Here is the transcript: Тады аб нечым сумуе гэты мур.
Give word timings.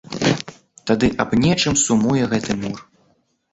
Тады 0.91 1.09
аб 1.27 1.37
нечым 1.45 1.79
сумуе 1.83 2.25
гэты 2.35 2.59
мур. 2.65 2.79